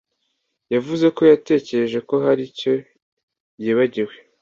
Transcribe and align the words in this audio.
yavuze 0.73 1.05
ko 1.15 1.21
yatekereje 1.31 1.97
ko 2.07 2.15
hari 2.25 2.41
icyo 2.51 2.73
yibagiwe. 3.61 4.15